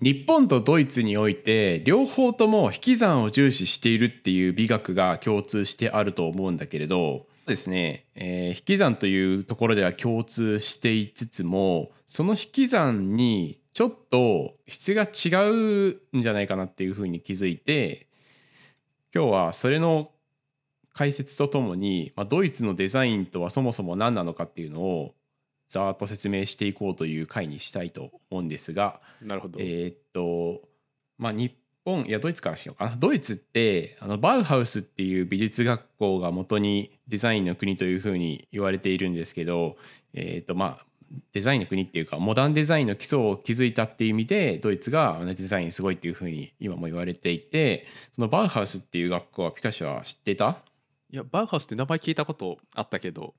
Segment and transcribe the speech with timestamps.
[0.00, 18.08] 日本とドイツにおいて両方とも引き算を重視しているっていう美学が共通してあると思うんだけれどですね、えー引き算というところでは共通していつつもその引き算にちょっと質が違うんじゃないかなっていうふうに気づいて
[19.14, 20.10] 今日はそれの
[20.94, 25.14] 解説とともに、まあ、ドイツのデザインとはそもそも何なのかっていうのを
[25.68, 29.00] ざーっと説明していこうという回にしたいと思うんですが。
[29.22, 29.58] なるほど。
[29.60, 30.62] えーっと
[31.18, 31.52] まあ日
[31.84, 39.76] 本いやドイツからしようかなドイツってあのバウハウスっていう美術学校が元にデザインの国というふうに言われているんですけど
[40.12, 40.86] えーっとまあ
[41.32, 50.58] デザインの国っていうかモダンデザインの基礎を築いたっていう意味でドイツがデザインすごいっていうふうに今も言われていてそのバウハウスっていう学校はピカシは知ってた、
[51.12, 53.34] いや、バウハウスって名前聞いたことあったけど、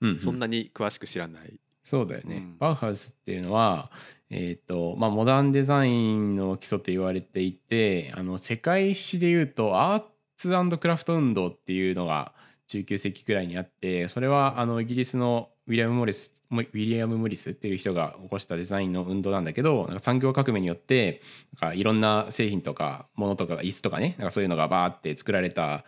[0.00, 0.20] うんうん。
[0.20, 1.58] そんなに詳しく知らない。
[1.82, 2.58] そうだよね、うん。
[2.58, 3.90] バウハウスっていうのは、
[4.30, 10.02] えーとまあ、モダンデザインの基礎と言われていてあの世界史でいうとアー
[10.36, 12.32] ツクラフト運動っていうのが
[12.68, 21.20] 19世紀くらいにあってそれはあのイギリスのウィリアム・モリスモウィリアム・モリスっていう人が起こしたデザインの運動なんだけどなんか産業革命によって
[21.60, 25.84] なんかいろんな製品とか物とか椅子とかねなんかそういうのがバーって作られた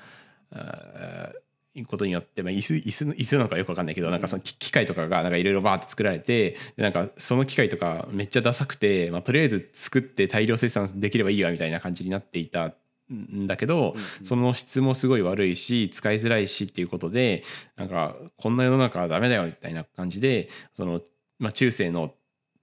[1.87, 12.75] ことによって、まあ、椅子椅子の椅子なのかよくわかんないけどなんかその機機械とかがなんかいろいろバーって作られてでなんかその機械とかめっちゃダサくて、まあ、とりあえず作って大量生産できればいいわみたいな感じになっていた
[13.13, 17.43] んだけど、その質もすごい悪いし使いづらいしっていうことで
[17.77, 21.01] なんかこんな世の中はダメだよみたいな感じでその、
[21.39, 22.15] まあ、中世の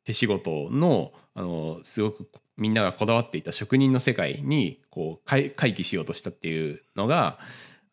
[0.05, 7.37] 手仕事のあのすごくみんながこだわっていた職人の世界にこう回回帰しようとしたっていうのが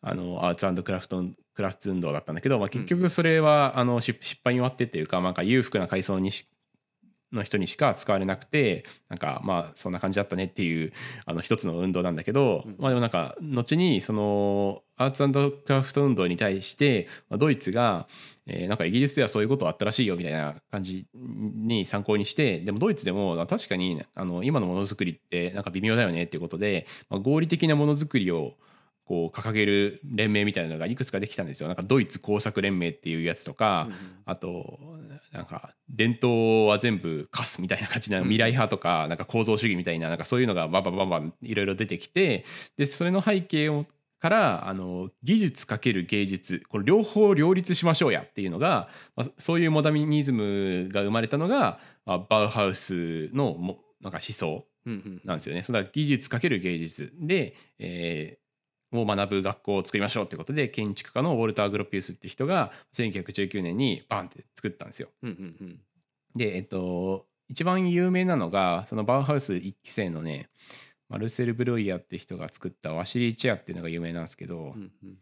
[0.07, 1.23] あのアーツクラフト
[1.55, 6.47] クラフト運動だったんだけど、まあ、結局それは、あの失失敗に終わってっていうかなんか裕福な階層にし
[7.33, 10.93] の人にしか使われなくてなんかまあそんな感じだったねっていう
[11.25, 12.75] あの一つの運動なんだけど、うん。
[12.77, 18.07] まあでもなんか後にそのアーツクラフト運動に対してまあドイツが、
[18.45, 28.53] えーなんかイギリスではそういうことあったらしいよみたいな感じに参考にしてでもドイツでも確かにあの今のものづくりってなんか微妙だよねっていうことで、まあ、合理的なものづくりを
[29.05, 31.67] こう掲げる連盟みたいなのがいくつかできたんですよ。
[31.67, 33.87] なんかドイツ工作連盟っていうやつとか、
[34.25, 34.79] あと
[35.31, 42.45] なんか伝統は全部貸すみたいな感じなうん未来派とかなんか構造主義みたいななんかそういうのがバンバンバンバンいろいろ出てきて
[42.77, 43.85] でそれの背景を
[44.19, 55.63] からあの技術かける芸術これ両方両立しましょうやっていうのが、まあ、そういうモダニズムが生まれたのが、まあ、バウハウスのもなんか思想うんうんなんですよね。
[55.63, 58.44] それは技術かける芸術で、えー
[59.01, 65.09] を学ぶ学校を作りましょうってことで建築家のウォルター・グロピウスって人が1919年にバンって作ったんですよ。
[65.23, 65.79] うんうんうん
[66.35, 70.49] でえっと一番有名なのがそのバウハウス1期生のね
[71.07, 75.17] マルセル・ブロイヤーって人が作ったワシリー・チェアっていうのが有名なんですけど、うんうん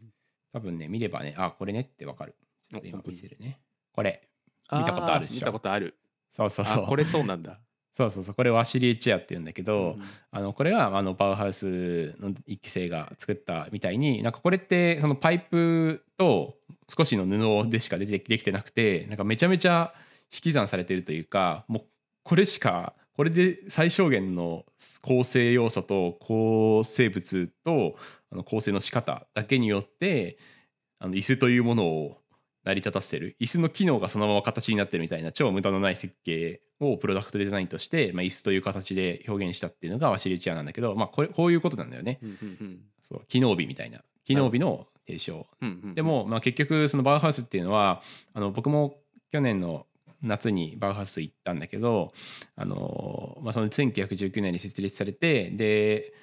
[0.53, 2.35] 多分ね見ればねあこれねってわかる。
[2.69, 3.59] ちょっと今見せるね。
[3.91, 4.21] これ
[4.71, 5.95] 見たことあるでしょー見たことある。
[6.31, 7.59] そうそうそうあこれそうなんだ。
[7.93, 10.03] そうそうそうこれワシリー・チェアっていうんだけど、うん
[10.35, 16.55] あのこれがあのバウハウスの一期生が作ったみたいになんかこれってそのパイプと
[16.89, 19.93] 少しの布でしか出てできてなくてなんかめちゃめちゃ
[20.33, 21.83] 引き算されてるというかもう
[22.23, 24.65] これしかこれで最小限の
[25.03, 27.95] 構成要素と構成物と
[28.31, 30.39] あの構成の仕方だけによって
[30.97, 32.17] あの椅子というものを
[32.63, 33.35] 成り立たせてる。
[33.41, 42.19] 椅子の機能がそのまま形になってるみたいな超無駄のない設計をプロダクトデザインとして、まあ、椅子という形で表現したっていうのがワシリチアなんだけど、まあ、これこういうことなんだよね。
[42.21, 42.79] うんうんうん。
[43.01, 44.01] そう機能美みたいな。
[44.23, 45.45] 機能美の提唱。
[45.61, 45.95] うんうんうん。
[45.95, 48.01] でも、まあ、結局そのバウハウスっていうのは
[48.33, 48.97] あの僕も
[49.31, 49.85] 去年の
[50.21, 52.13] 夏にバウハウス行ったんだけど
[52.55, 56.13] あの、まあ、その1919年に設立されてで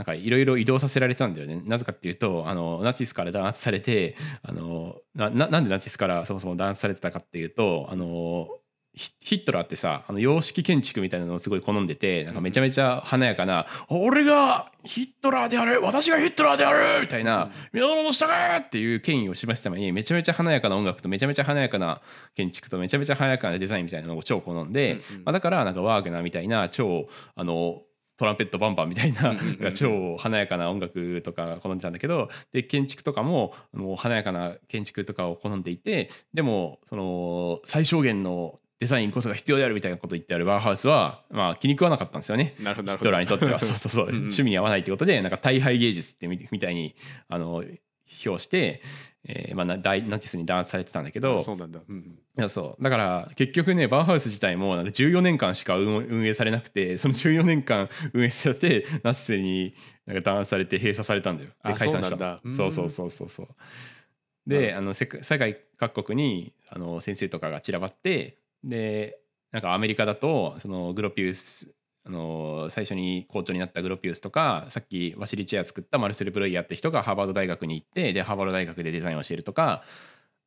[0.00, 8.48] なんかいろいろ移動させられたんだよねなぜかっていうとあのナチスから弾圧されてあのなななんでナチスからそもそも弾圧されてたかっていうとあの
[8.94, 22.00] ヒヒットラーってさあの洋式建築みたいなのをすごい好んでてなんかめちゃめちゃ華やかな「俺がヒットラーである私がヒットラーである!」みたいな「皆の者従え!」っていう権威を示すためにめちゃめちゃ華やかな音楽とめちゃめちゃ華やかな
[22.34, 27.06] 建築とめちゃめちゃ華やかなデザインみたいなのを超好んで、うんうんまあ、だからなんかワーグナーみたいな超
[27.36, 27.82] あの
[28.20, 29.34] トランペットバンバンみたいな
[29.72, 42.54] 超華やかな音楽とか好んでたんだけどで建築とかももう華やかな建築とかを好んでいてでもその最小限のデザインこそが必要であるみたいなことを言ってあるバウハウスは、まあ、気に食わなかったんですよね。
[42.58, 43.58] ヒトラーにとっては。
[43.58, 44.08] そうそうそう。
[44.08, 46.94] 趣味に合わないってことでなんか大敗芸術ってみみたいに
[47.28, 47.62] あの
[48.26, 48.82] 表して、
[49.24, 51.80] えーまあ、な大ナチスに弾圧されてたんだけどあそうなんだ。
[51.86, 52.02] うんうん。
[52.02, 59.74] いやそうだから結局ねバウハウス自体もなんか14年間しか運運営されなくてその14年間運営されてナチスに
[60.06, 61.50] なんか弾圧されて閉鎖されたんだよ。
[61.50, 63.48] であ解散したそうなんだうんそうそうそうそう
[64.46, 69.18] であの世界世界各国にあの先生とかが散らばってで
[69.52, 71.74] なんかアメリカだとそのグロピウス
[72.10, 79.84] あの最初に校長になったグロピウスとかさっきワシリチェア作ったマルセル・ブロイヤーって人がハーバード大学に行ってでハーバード大学でデザインを教えるとか、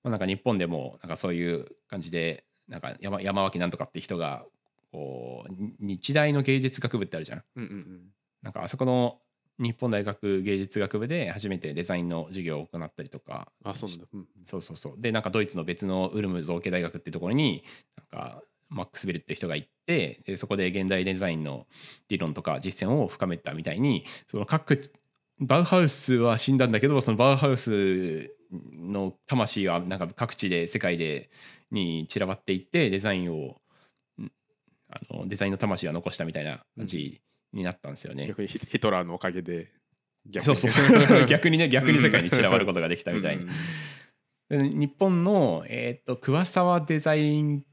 [0.03, 4.43] まあ、なんか日本でもなんかそういう感じでなんか山山脇なんとかって人が
[4.91, 7.43] こうに日大の芸術学部ってあるじゃん。
[7.55, 8.01] うんうんうん。
[8.41, 9.19] なんかあそこの
[9.57, 14.05] 日本大学芸術学部で初めてデザインの授業を行ったりとかあ、そうなんだ。
[14.11, 14.27] うんうん。
[14.43, 17.63] そうそうそうでなんかドイツの別のウルム造形大学ってところに
[17.95, 21.67] なんかマックス・ベルって人が行ってでそこで現代デザインの
[22.09, 24.91] 理論とか実践を深めたみたいにその各
[25.39, 31.29] バウハウスは死んだんだけどそのバウハウスの魂はなんか各地で世界で
[31.71, 33.57] に散らばっていってデザインを
[34.21, 34.31] ん
[34.89, 37.21] あのデザインの魂は残したみたいな感じ
[37.51, 38.27] になったんですよね。
[38.27, 39.71] 逆にヒヒトラーのおかげで
[40.27, 41.25] 逆そうそうそう。
[41.27, 43.45] 逆にね 逆に世界に散らばることができたみたいに
[44.49, 44.69] うん。
[44.69, 47.63] 日本の、えー、と桑沢デザイン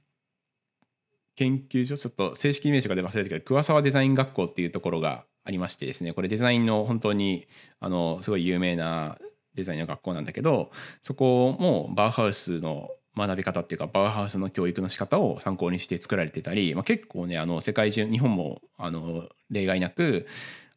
[1.41, 7.47] 研究所ちょっと正式名称が出忘れたけど桑沢デザイン学校っていうところがありましてですねこれデザインの本当に
[7.81, 9.17] あのすごい有名な
[9.55, 10.71] デザインの学校なんだけど
[11.01, 20.27] そこもバウハウスの学び方っていうかバウハウスの教育の仕方を参考にして作られてたり、まあ、結構ねあの世界中日本もあの例外なく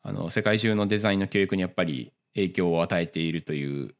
[0.01, 3.95] あの世界中のデザインの教育にやっぱり影響を与えているという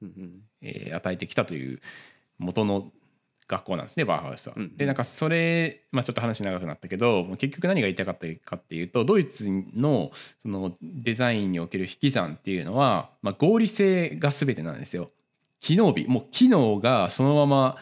[0.00, 0.40] うんうん。
[0.62, 1.80] えー与えてきたという
[2.38, 2.90] 元の
[3.48, 4.54] 学校なんですねバーハウスは。
[4.56, 15.10] うんうんでなんかそれ、まあ、ちょっと話長くなったけど結局何が言いたかったかっていうとドイツのそのデザインにおける引き算っていうのは、まあ、合理性が全てなんですよ。
[15.60, 17.76] 機能美もう機能がそのまま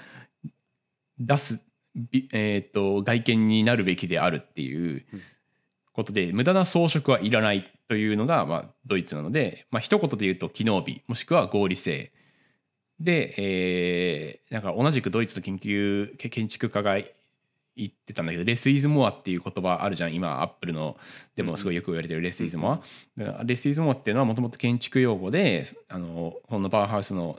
[1.18, 5.20] 出す、びえー、と外見になるべきであるっていううん
[5.96, 12.12] ことで無駄な装飾はいらないというのが、まあ、ドイツなので、まあ一言で言うと機能美もしくは合理性
[13.00, 16.98] で、えーなんか同じくドイツの研究け建築家が
[17.76, 20.96] 言ってたんだけどレス・イズ・モアっていう言葉あるじゃん今アップルの
[21.36, 22.80] でもすごいよく言われてるレス・イズ・モア、
[23.18, 27.38] だからレス・イズ・モアっていうのはもともと建築用語であのこのバウハウスの、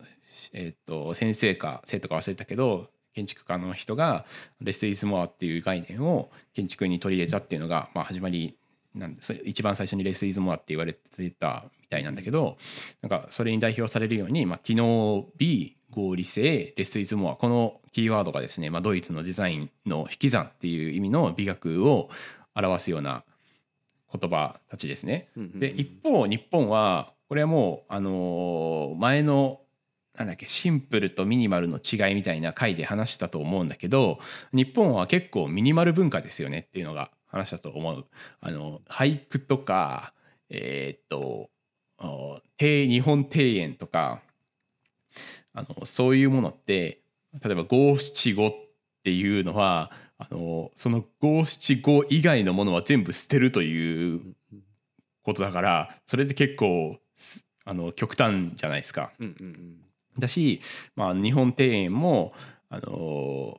[0.53, 4.25] えー、と先生か生徒か忘れたけど建築家の人が
[4.61, 8.55] レス・イズ・モアっていう概念を建築に取り入れたっていうのが、まあ、始まり
[8.97, 12.57] なんでそれ一番最初にレス・イズ・モアって言われてたみたいなんだけど
[13.01, 22.09] なんかそれに代表されるように、まあ、機能美合理性レス・イズ・モアこのキーワードがですね、まあ、ドイツのデザインの引き算っていう意味の美学を
[22.55, 23.23] 表すような
[24.11, 25.29] 言葉たちですね。
[25.59, 29.61] で一方日本はこれはもうあのー前の
[30.17, 34.17] なんだっけシンプルとミニマルの違いみたいな回で話したと思うんだけど
[34.51, 38.05] 日本は結構ミニマル文化ですよねっていうのが話したと思う。
[38.41, 40.13] あの俳句とか
[40.49, 41.49] えーっと
[42.59, 44.21] 日本庭園とか
[45.53, 47.01] あのそういうものって
[47.43, 48.53] 例えば五七五っ
[49.03, 54.21] ていうのはあのその五七五以外のものは全部捨てるという
[55.23, 59.11] ことだからそれで結構すあの極端じゃないですか。
[59.19, 59.77] うんうんうん
[60.19, 60.61] だし、
[60.95, 62.33] まあ、日本庭園も、
[62.69, 63.57] あのー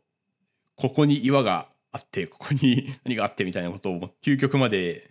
[0.81, 5.11] ここに岩があってここに 何があってみたいなことを究極まで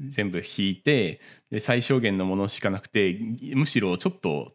[0.00, 3.18] 全部引いてで最小限のものしかなくて
[3.54, 4.54] むしろちょっと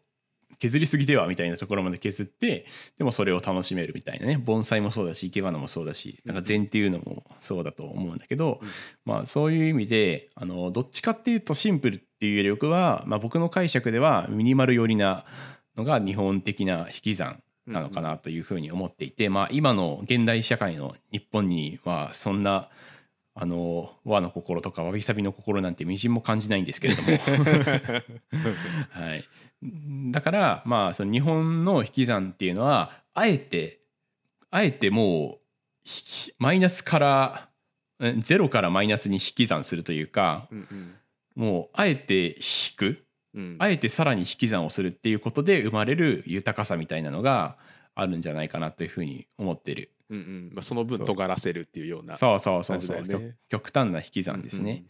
[0.58, 2.66] 削りすぎではみたいなところまで削って
[2.98, 4.36] でもそれを楽しめるみたいなね。
[4.36, 8.60] 盆栽もそうだし生け花もそうだしなんか禅っていうのもそうだと思うんだけど、
[9.06, 15.24] まあ、そういう意味であのどっちかっていうとシンプルっていうよりは、まあ、僕の解釈ではミニマル寄りな
[15.76, 22.68] のが日本的な引き算なのかなというふうに思っていて、まあ、今の現代社会の日本にはそんな
[23.34, 27.08] あの和の心とかわびさびの心なんてみじんも感じないんですけれども、
[28.90, 29.24] はい、
[30.10, 33.80] だからまあその日本の引き算っていうのはあえて
[34.50, 35.40] あえてもう
[35.84, 37.48] ひマイナスから
[38.00, 40.94] うんゼロからマイナスに引き算するというかうんうん。
[41.36, 43.56] もうあえて引くうん。
[43.58, 47.56] あえてさらに引き算をするっていうことで生まれる豊かさみたいなのが
[47.94, 49.90] あるんじゃないかなというふうに思ってる。
[50.08, 50.50] うんうん。
[50.54, 54.84] まあ、その分尖らせるっていうようなそうそうそうそう、極極端な引き算ですね、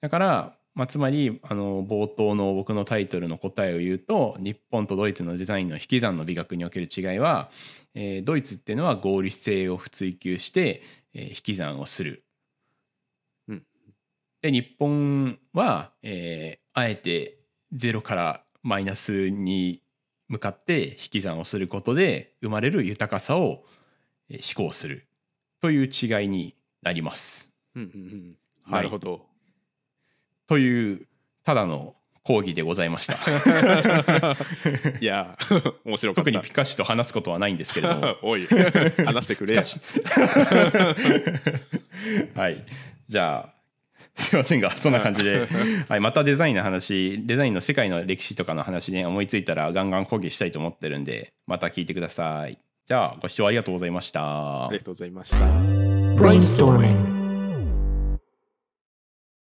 [0.00, 7.50] だから、まあ、つまりあの冒頭の僕のタイトルの答えを言うと日本とドイツのデザインの引き算の美学における違いは、
[7.94, 10.82] えードイツっていうのは合理性を追求して、
[11.14, 12.24] えー引き算をする。
[13.48, 13.62] うん。
[14.42, 17.35] で日本は、えーあえて
[17.72, 19.82] ゼロからマイナスに
[20.28, 23.64] 向かって引き算をすることで生まれる豊かさを
[24.28, 25.06] えー思考する
[25.60, 27.52] という違いになります。
[27.74, 29.22] うんうんうんはいなるほど。
[30.46, 31.06] という
[31.44, 31.94] ただの
[32.26, 33.14] 講義でございました。
[35.00, 36.30] いやー、面白かった。
[36.32, 38.16] 特にピカシと話すことはないんですけれども。
[38.28, 39.54] おい、話してくれ
[42.34, 42.66] はい。
[43.06, 43.54] じゃあ、
[44.14, 45.48] すいませんが、そんな感じで、
[45.88, 52.58] はい、またデザインの話、デザインの世界の歴史とかの話ね、思いついたらガンガン講義したいと思ってるんで、また聞いてください。
[52.86, 54.78] じゃあ、ご視聴ありがとうございましたあり。
[54.78, 55.36] がとうございました。
[55.36, 57.15] Brainstorming.